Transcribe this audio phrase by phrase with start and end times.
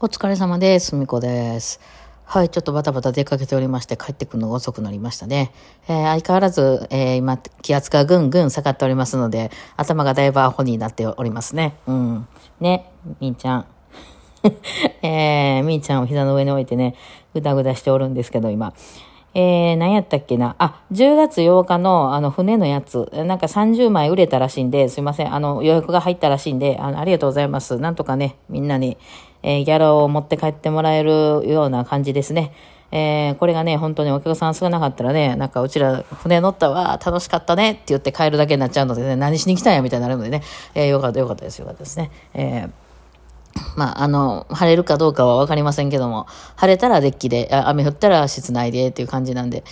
[0.00, 0.96] お疲れ様です。
[0.96, 1.80] みこです。
[2.24, 5.52] はい、ちょっとバタバタ出かけておりまして、帰ってくるのが遅くなりましたね。
[5.86, 11.76] えー相変わらず、えー今、気圧がぐんぐん下がっておりますので、頭がだいぶアホになっておりますね。
[11.86, 12.26] うん。
[12.58, 13.66] ね、みーちゃん。
[15.02, 16.96] えー、みーちゃんを膝の上に置いてね、
[17.32, 18.74] ぐだぐだしておるんですけど、今。
[19.34, 20.56] えー、何やったっけな。
[20.58, 25.32] あ、10月8日の、あの、船のやつ、なんか30枚売れたらしいんで、すいません。
[25.32, 27.78] あの、予約が入ったらしいんで、あの、ありがとうございます。
[27.78, 28.96] なんとかね、みんなに、
[29.44, 31.10] えーギャラを持って帰ってもらえる
[31.46, 32.52] ような感じですね。
[32.90, 40.42] えーこれがね、本当にお客さん少なかったらね、なんかうちら船乗ったわ、楽しかったねって言って帰るだけになっちゃうのでね、何しに来たんやみたいになるのでね、
[40.74, 42.10] えーよかったよかったです、よかったですね。
[42.32, 42.70] えー
[43.76, 49.62] まあ、あの、晴れるかどうかはわかりませんけども、晴れたらデッキで、雨降ったら室内でっていう感じなんで、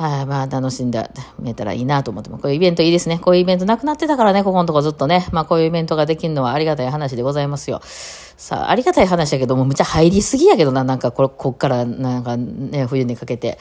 [0.00, 3.18] ああまあ、楽しんで見えたらいいなと思っても、こういうイベントいいですね。
[3.18, 5.26] こういうイベントなくなってたからね、ここのとこずっとね。
[5.32, 7.80] まあ、こういうイベントができるのはありがたい話でございますよ。
[7.82, 13.58] さあ、ありがたい話だけどもう、むちゃ入りすぎやけどな、なんかこれ、こっから、なんかね、冬にかけて、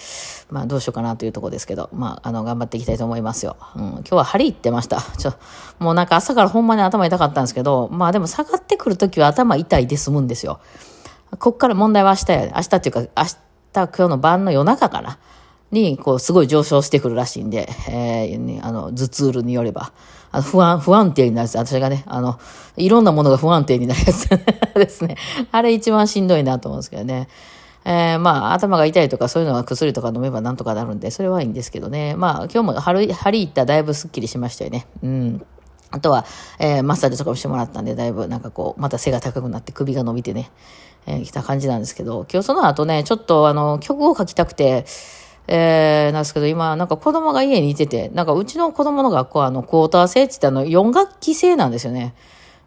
[0.51, 3.57] まあ、どうしようかなというとこですけど、まあ、あの、頑張っていきたいと思いますよ。
[3.75, 5.01] うん、今日は針行ってました。
[5.17, 5.33] ちょ、
[5.79, 10.59] もうなんか朝からほんまに頭痛かったんですけど、まあでも下がってくるときは頭痛いで済むんですよ。
[11.39, 12.53] こっから問題は明日や。
[12.55, 13.37] 明日っていうか、明日、
[13.73, 15.17] 今日の晩の夜中かな。
[15.71, 19.91] に、こう、すごい上昇してくるらしいんで、えーあの、頭痛によれば、
[20.31, 21.55] あの不安、不安定になるやつ。
[21.55, 22.39] 私がね、あの、
[22.75, 24.29] いろんなものが不安定になるやつ
[24.75, 25.15] ですね。
[25.51, 27.27] あれ一番しんどいなと思うんですけどね。
[27.85, 32.15] えーまあ、頭が痛いとかそういうのは薬とか飲めばなんとかなるんで、それはいいんですけどね。
[32.15, 34.87] まあ、今日も針、針行ったらだいぶスッキリしましたよね。
[35.01, 35.45] うん。
[35.89, 36.25] あとは、
[36.59, 40.51] えーマッサージとかもしてもらったんで、だいぶなんかこう、また背が高くなって首が伸びてね、
[41.05, 44.85] えー来た感じなんですけど、今日その後ね、ちょっとあの、曲を書きたくて、
[45.47, 52.13] えー、なんですけど、今、なんか子供が家にいてて、なんかうちの子供の学校はあの、クォーター制って言ってあの、4学期制なんですよね。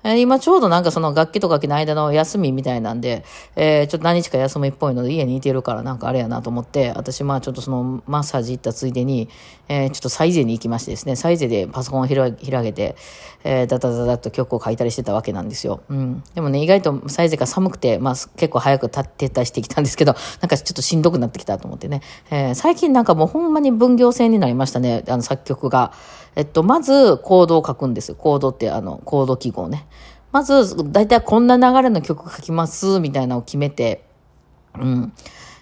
[0.02, 3.24] え今ちょうどなんかその楽器と楽器の間の休みみたいなんで、
[3.56, 9.28] えーちょっと何日か休みっぽいので家にいてるからなんかあれやなと思って、私まあちょっとそのマッサージ行ったついでに、
[9.68, 12.96] えーちょっとサイゼに行きましてですね、サイゼでパソコンを開けて、
[13.44, 15.82] えー、ダダダダッと曲を書いたりしてたわけなんですよ。
[15.88, 16.22] うん。
[16.34, 22.00] でもね、意外とサイゼが寒くて、まあ結構早く立ってたりしてきたんですけど、 なんかちょっとしんどくなってきたと思ってね。
[22.30, 25.92] えー最近なんかもうほんまに分業制になりましたね、あの作曲が。
[26.36, 28.14] えっと、まずコードを書くんですよ。
[28.14, 29.86] コードってあの、コード記号ね。
[30.32, 34.04] まず、だいたいこんな流れの曲書きます、みたいなのを決めて、
[34.78, 35.12] うん。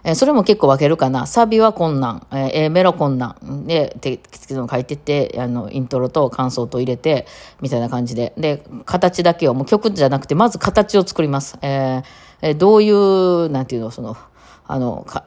[0.04, 1.26] えーそれも結構分けるかな。
[1.26, 3.66] サビはこんなん、えー A メロこんなん。
[3.66, 7.26] で、て、ての書いてって、あの、イントロと感想と入れて、
[7.60, 8.32] みたいな感じで。
[8.38, 11.58] で、形だけを、もう曲じゃなくて、まず形を作ります。
[11.62, 12.02] えー
[12.42, 14.16] えーどういう、なんていうの、その、
[14.66, 15.24] あの、か、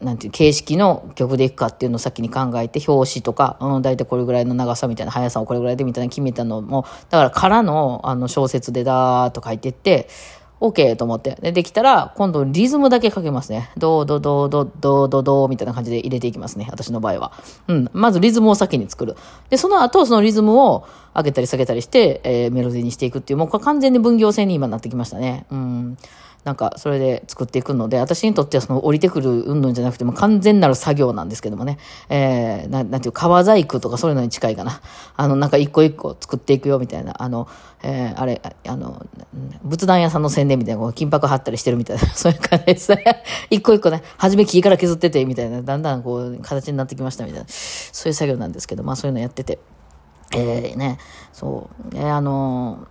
[0.00, 10.08] なんていう、形式の曲でいくかっていうのを先に考えて、表紙とか、うん、大体これぐらいの長さみたいな、速さをこれぐらいでみたいな決めたのも、だからからの、あの、小説でダーッと書いていって、
[10.60, 11.36] OK と思って。
[11.40, 13.70] で、できたら、今度リズムだけかけますね。
[13.76, 16.66] ドードドドドドドみたいな感じで入れていきますね。
[16.70, 17.32] 私の場合は。
[17.68, 17.90] うん。
[17.92, 19.16] まずリズムを先に作る。
[19.50, 20.84] で、その後、そのリズムを
[21.14, 25.46] 上げたり下げたりして、えーメロディーにしていくっていう、もうこれ完全に分業制に今なってきましたね。
[25.50, 25.96] うん。
[26.48, 31.76] なんか、それで作っていくので、私にとってはその降りてくる云々じゃなくても完全なる作業なんですけどもね。
[32.08, 34.80] えー、ななんていう、革細工とかそういうのに近いかな。
[35.14, 37.22] あの、なんか一個一個作っていくよみたいな。
[37.22, 37.48] あの、
[37.82, 39.04] えー、あれ、あの、
[39.62, 43.22] 仏壇屋さんの宣伝みたいな、こう金箔貼ったりしてるみたいな、 そういう感じですね。
[43.50, 49.58] 一個一個ね、初め木から削ってて、みたいな、だんだんこう、形になってきましたみたいな、そういう作業なんですけど、まあそういうのやってて。
[50.32, 50.98] えー、ね、
[51.34, 52.86] そう、えーあの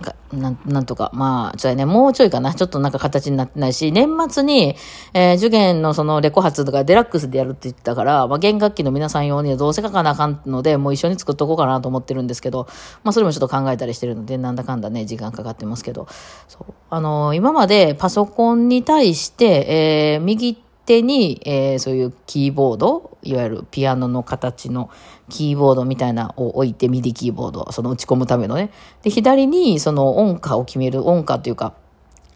[0.00, 2.54] がなんなんとか、まあ、ちょいね、もうちょいかな。
[2.54, 4.76] ちょっとなんか形になってないし、年末に、
[5.12, 12.66] えー受験のそのレコ発とかデラックスでやるって言ったから、まあ、弦楽器の皆さん用にはどうせ書かなあかんので、もう一緒に作っとこうかなと思ってるんですけど、
[13.04, 16.06] まあ、それもちょっと考えたりしてるので、なんだかんだね、時間かかってますけど、
[16.48, 16.74] そう。
[16.90, 24.90] あのー今までパソコンに対して、えー右手手に、えーそういうキーボード、いわゆるピアノの形の
[25.28, 28.70] キーボードみたいなを置いて、ミディキーボード、その打ち込むためのね。
[29.02, 31.74] で、左にその音歌を決める、音歌というか、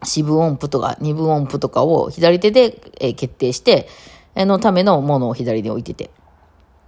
[0.04, 3.88] 四分音符とか二分音符とかを左手で、えー決定して、
[4.34, 6.10] えーのためのものを左で置いてて。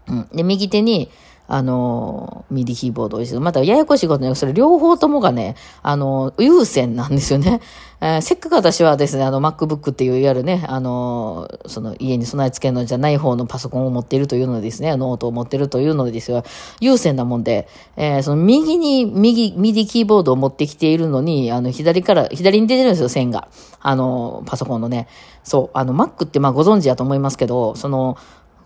[0.06, 0.28] うん。
[0.32, 1.10] で、右手に、
[1.50, 7.60] あの MIDI キーボードを置いてまたややこしいことね、それ両方ともがね、あのー有線なんですよね。
[8.02, 16.44] えーせっかく私はですね、あの、MacBook っていういわゆるね、あのその家に備え付けるのじゃない方のパソコンを持っているというのですね、ノートを持っているというのですよ、
[16.80, 17.66] 有線なもんで、
[17.96, 23.48] えーその右に、右、 MIDI キーボードを持ってきているのに、あの、左から、左に出てるんですよ、線が。
[23.80, 25.06] あのパソコンのね。
[25.44, 28.18] そう、あの、Mac ってまあご存知やと思いますけど、その、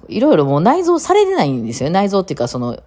[0.08, 1.90] いろいろもう内蔵されてないんですよ。
[1.90, 2.82] 内蔵っていうか、その、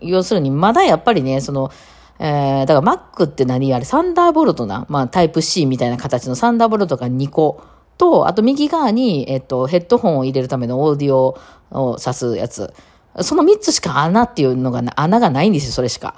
[0.00, 1.70] 要するにまだやっぱりね、その、
[2.18, 3.72] えー、だから Mac って何？
[3.74, 7.62] あれ、サンダーボルトな、まあタイプ C みたいな形のサンダーボルトが2個
[7.98, 11.38] と、あと右側に、えっと、ヘッドホンを入れるためのオーディオ
[11.70, 12.72] を挿すやつ。
[13.20, 16.14] その3つしか穴っていうのが、穴がないんですよ、それしか。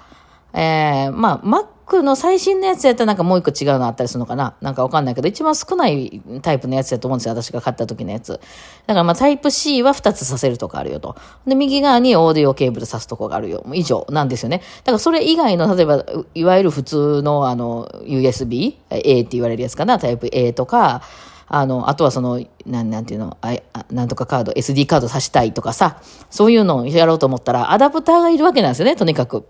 [0.53, 4.57] えー、まあ、クの最新のやつやったらなんかもう一個違うのあったりするのかな？
[4.61, 7.35] なんかわかんないけど、一番少ないタイプのやつやと思うんですよ。
[7.35, 8.41] 私が買った時のやつ。
[8.87, 11.17] だからまあタイプ C は2つさせるとこあるよと。
[11.47, 13.65] で、右側にオーディオケーブルさすとこがあるよ。
[13.75, 14.59] 以上なんですよね。
[14.59, 16.05] だからそれ以外の、例えば、
[16.35, 21.03] いわゆる普通のあの、USB、A って言われるやつかな、タイプ A とか、
[21.47, 23.55] あの、あとはその、なん、なんていうの、あ
[23.91, 26.01] なんとかカード、SD カード挿したいとかさ、
[26.31, 29.47] そういうのをやろうと思ったら、アダプターがいるわけなんですよね、とにかく。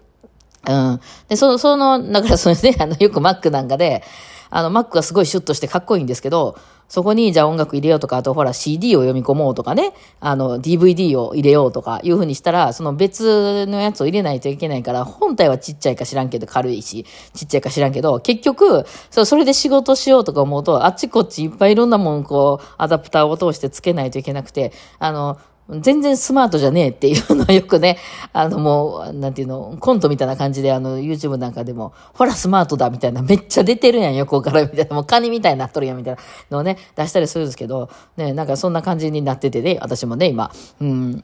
[0.69, 1.01] うん。
[1.29, 4.03] で、その、その、だから それね、あの、よく Mac なんかで、
[4.51, 6.57] あの、Mac がすごいシュッとしてかっこいいんですけど、
[6.89, 25.39] そこにじゃあ音楽入れようとか、あとほら CD を読み込もうとかね、あの DVD を入れようとかいうふうにしたら、その別のやつを入れないといけないから、本体はちっちゃいか知らんけど軽いし、ちっちゃいか知らんけど、結局、そそれで仕事しようとか思うと、あっちこっちいっぱいいろんなもんこう、アダプターを通してつけないといけなくて、あの、
[25.71, 27.97] 全然スマートじゃねえっていうのをよくね、
[28.35, 36.21] あのもう、なんていうの、コントみたいな感じで、あの、YouTube なんかでも、ほらスマートだみたいな、めっちゃ出てるやん、横からみたいな、もうカニみたいになっとるやんみたいな
[36.51, 37.89] のをね、出したりするんですけど、
[38.19, 40.51] ね、なんかそんな感じになっててね、私もね、今。
[40.83, 41.23] うん。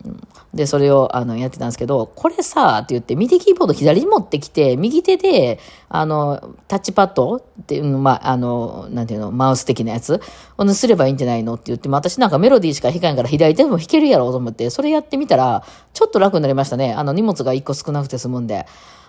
[0.54, 5.58] で、それを、あの、やってたんですけど、これさ、って言って、右キーボード左に持ってきて、右手で、
[5.90, 10.20] あの、タッチパッドっていうの、まあ、あの、なんていうの、マウス的なやつ
[10.56, 16.94] をすればいいんじゃないのって言って、私なんかメロディーしか弾かんから左手でも弾けるやろと思って、それやってみたら、ちょっと楽になりましたね。
[16.94, 18.67] あの、荷物が一個少なくて済むんで。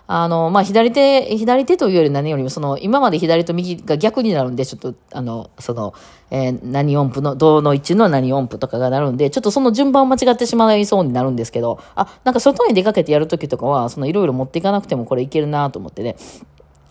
[0.08, 5.94] あの、まあ、左手、左手というより何よりも、その、今まで左と右が逆になるんで、ちょっと、あの、その、
[6.32, 16.18] えー、何音符の、銅の位置の何音符とかがなるんで、ちょっとその順番を間違ってしまいそうになるんですけど、あ、なんか外に出かけてやるときとかは、その、いろいろ持っていかなくてもこれいけるなと思ってね、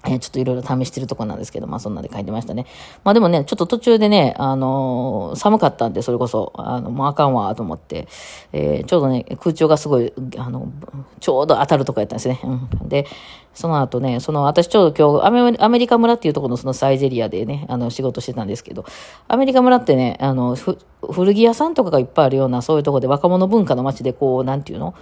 [0.06, 2.66] え、ちょっといろいろ試してるとこなんですけど、まあそんなで書いてましたね。
[3.04, 8.08] まあでもね、ちょっと途中でね、あのー、寒かったんで、それこそ、あの、もうあかんわ、と思って、
[8.52, 10.68] えー、ちょうどね、空調がすごい、あの、
[11.20, 12.40] ちょうど当たるとこやったんですね。
[12.42, 12.88] うん。
[12.88, 13.06] で、
[13.52, 18.84] その後ね、その、私ちょうど今日、アメリカ村っていうところのそのサイゼリアでね、あの、仕事してたんですけど、
[19.28, 20.56] アメリカ村ってね、あの、
[21.10, 24.94] 古着屋さんとかがいっぱいあるような、そういうところで若者文化の街でこう、なんていうの？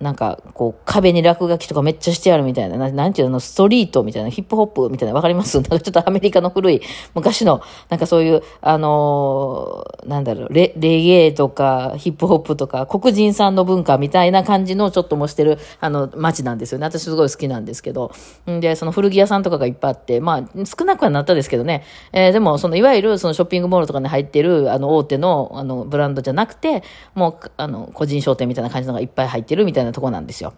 [0.00, 5.56] なんか、こう、壁に落書きとかめっちゃしてあるみたいな、なんていうの、ストリートみたいな、ヒップホップみたいな、わかります？
[5.60, 6.82] なんかちょっとアメリカの古い、
[7.14, 16.84] 昔の、なんかそういう、あのー、なんだろうレ、レゲエとか、ヒップホップとか、黒人さんの文化みたいな感じのちょっともしてる、あの、街なんですよね。
[16.84, 18.12] 私すごい好きなんですけど。
[18.46, 21.84] で、その古着屋さんとかがいっぱいあって、まあ、少なくはなったですけどね。
[22.12, 26.82] えー、でも、その、いわゆる、そのショッピングモールとかに入ってる、あの、大手の、あの、ブランドじゃなくて、
[27.14, 30.54] もう、あの、個人商店みたいな感じのがいっぱい入ってるみたいななとこなんですよ。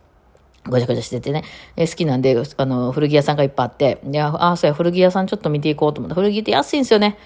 [0.66, 1.44] ごちゃごちゃしててね、
[1.76, 7.16] えー、好きなんで、あの、古着屋さんがいっぱいあって、いや、あ、そうや、古着屋さんちょっと見ていこうと思って、古着って安いんですよね。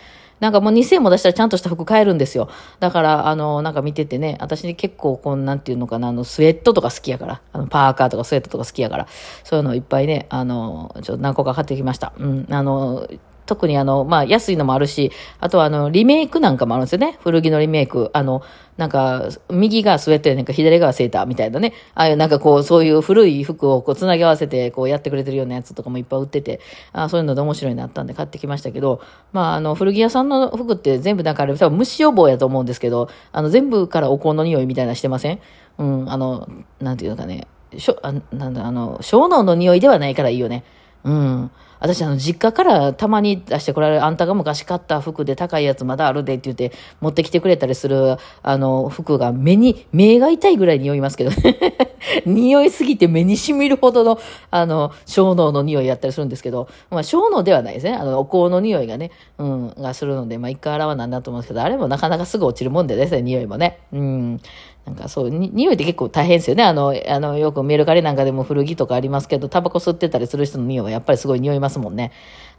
[0.42, 2.48] なんかもう2000円も出したらちゃんとした服買えるんですよ。
[2.80, 9.06] だから、あの、なんか見ててね、私結構、こんなんていうのかな、あの、スウェットとか好きやから、あの、パーカーとかスウェットとか好きやから、
[9.44, 12.12] そういうのいっぱいね、あの、ちょっと何個か買ってきました。
[12.18, 13.06] うん、あの、
[13.46, 15.10] 特にあの、まあ、安いのもあるし、
[15.40, 17.18] あとはあの、リメイクなんかもあるんですよね。
[17.22, 18.10] 古着のリメイク。
[18.12, 18.42] あの、
[18.76, 21.74] なんか、右がスウェットやねんか、左がセーターみたいなね。
[21.94, 26.60] ああいうなんかこう、そういう古い服をこう、つなぎ合わせて、こう、やってくれてるようなやつとかもいっぱい売ってて、
[26.92, 29.00] あそういうので面白いなったんで買ってきましたけど、
[29.32, 35.40] まあ、あの、古着屋さんの服って全部なんかあれ、多分虫予防やと思うんですけど、あの、全部からお香の匂いみたいなしてません？
[35.78, 36.48] うん、あの、
[36.80, 40.64] なんていうのかね、しょ、あなんだ、あの、小脳の匂いではないからいいよね。
[41.04, 41.50] うん。
[41.82, 51.58] 私、あの、実家からたまに出してこられる、あんたが昔買った服で高いやつまだあるでって言って、持ってきてくれたりする、あの、服が目に、目が痛いぐらい匂いますけどね。
[52.24, 54.20] 匂いすぎて目に染みるほどの、
[54.52, 57.94] あの、小脳の匂いやったりするんですけど、まあ、小脳ではないですね。
[57.94, 63.78] あの、お香の匂いがね、うん、がするので、まあ、一回洗わなんだと思うんですけど、あれもなかなかすぐ落ちるもんでですね、匂いもね。
[63.92, 64.40] うん。
[64.86, 66.64] なんかそう、匂いって結構大変ですよね。
[66.64, 72.10] あの、あの、よくメルカリなんかでも古着とかありますけど、タバコ吸ってたりする人の匂いはやっぱりすごい匂いますもんね。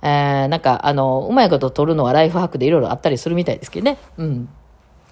[0.01, 3.97] えー、なんか、あの、うまいこと取るのはライフハックでいろいろあったりするみたいですけどね。
[4.17, 4.49] うん。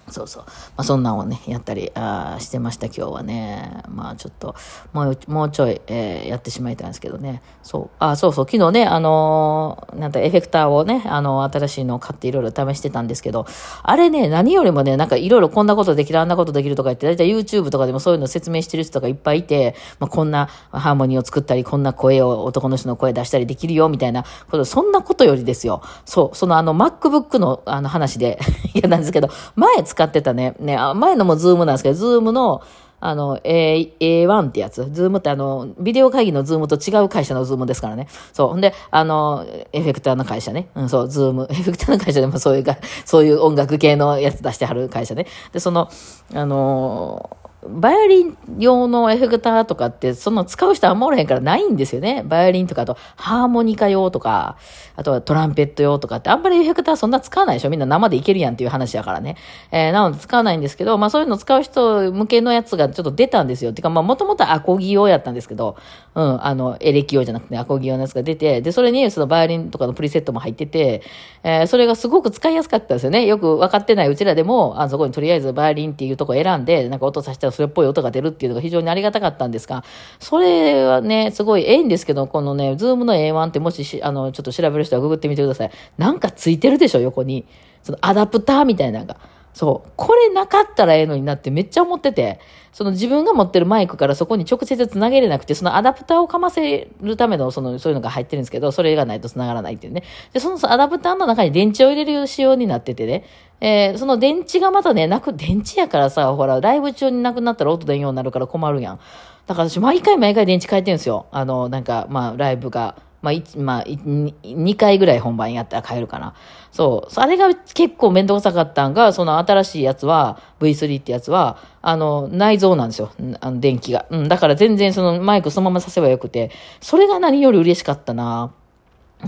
[0.08, 0.44] そうそう。
[0.44, 3.82] まあ、そんなんをね、やったりあしてました、今日はね。
[3.88, 4.54] まあ、ちょっと、
[4.92, 7.42] もう、もうちょい、えー、やってしまいたいんですけどね。
[7.62, 7.96] そう。
[7.98, 8.46] あ、そうそう。
[8.46, 13.46] 昨日ね、あのー、なんだ、エフェクターをね、あの、新しいのを買っていろいろ試してたんですけど、
[13.82, 25.82] あれね、何よりもね、なんかいろいろこんなことできる、あんなことできるとか言って、だいたい YouTube とかでもそういうの説明してる人とかいっぱいいて、まあ、こんなハーモニーを作ったり、こんな声を、男の人の声出したりできるよ、みたいなこと、そんなことよりですよ。
[26.04, 28.38] そう、そのあの、MacBook のあの話で、
[28.74, 32.62] いや、なんですけど、前使ってたね、ね、前のもズームなんですけど、ズームの、
[32.98, 34.88] あの、A、A1 ってやつ。
[34.92, 38.06] ズームってあの、ビデオ会議のズームと違う会社のズームですからね。
[38.32, 38.48] そう。
[38.48, 40.68] ほんで、あの、エフェクターの会社ね。
[40.74, 41.46] うん、そう、ズーム。
[41.50, 45.26] エフェクターの会社でもそういうか、そういう音楽系のやつ出してはる会社ね。
[45.52, 45.88] で、その、
[46.32, 52.24] あのーバイオリン用のエフェクターとかって、その使う人はもうおらへんからないんですよね。
[52.26, 54.56] バイオリンとか、あと、ハーモニカ用とか、
[54.96, 59.36] あとはトランペット用とかって、あんまりエフェクターそんな使わないでしょみんな生でいけるやんっていう話やからね。
[59.70, 63.72] えー、なので使わないんですけど、まあそういうの使う人向けのやつがちょっと出たんですよ。
[63.72, 65.76] てか、まあもともとアコギ用やったんですけど、
[66.16, 71.02] うん、あの、エレキ用じゃなくて、アコギ用のやつが出て、で、それにそのバイオリンとかのプリセットも入ってて、
[71.44, 73.24] えー、それがすごく使いやすかったですよね。
[73.26, 79.84] よく分かってないうちらでも、あそこにとりあえずバイオリンっていうとこ選んで、なんか音させたらそれっぽい音が出るっていうのが非常にありがたかったんですが、
[80.18, 85.70] それはね、すごいええんですけど、このね、ズームの A1 ってもしし、あの、ちょっと調べる人はググってみてください。
[85.98, 87.46] なんかついてるでしょ、横に。
[87.82, 89.16] そのアダプターみたいなのが。
[89.52, 89.92] そう。
[89.96, 92.40] これなかったらええのになってめっちゃ思ってて、
[92.72, 100.04] その自分が持ってるマイクからそこに直接つなげれなくて、そのアダプターをかませるための、その、そういうのが入ってるんですけど、それがないと繋がらないっていうね。
[100.32, 103.24] で、そのアダプターの中に電池を入れる仕様になっててね、
[103.60, 109.00] えー、その電池がまたね、なく、電池やからさ、ほら、ライブ中になくなったら音出んようになるから困るやん。
[109.46, 111.26] だから私、毎回毎回電池変えてるんですよ。
[111.30, 112.96] あの、なんか、まあ、ライブが。
[113.22, 116.34] まあ、まあ、2回ぐらい本番やったら買えるかな。
[116.72, 117.20] そう。
[117.20, 123.12] あれが結構めんどくさかったんが、その新しいやつは、V3 ってやつは、あの、内蔵なんですよ。
[123.40, 124.06] あの、電気が。
[124.10, 124.28] うん。
[124.28, 126.50] だから全然そのマイクそのままさせばよくて、
[126.80, 128.52] それが何より嬉しかったな。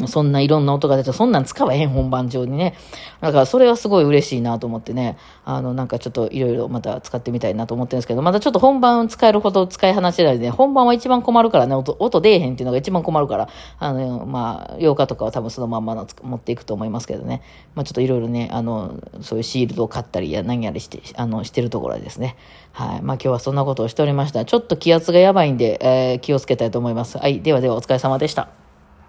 [0.06, 2.74] そんないろんな音が出て、そんなん使わへん本番上にね。
[3.20, 5.16] だからそれはすごい嬉しいなと思ってね。
[5.44, 13.48] あの、なんかちょっといろいろまた使ってみたいなと思ってるんですけど、まだちょっと本番使えるほど使い放してないで、ね、本番は一番困るからね、音、音出えへんっていうのが一番困るから、
[13.78, 17.42] あの、まあ、8日とかは多分そのまんまの持っていくと思いますけどね。
[17.74, 22.36] まあちょっといろいろね、あの、そういうシールドを買ったりや何やりして、あの、してるところですね。
[22.72, 23.02] はい。
[23.02, 24.44] まあ今日はそんなことをしておりました。
[24.44, 27.18] ちょっと気圧がやばいんで、えー、気をつけたいと思います。
[27.18, 27.40] はい。
[27.40, 28.63] ではではお疲れ様でした。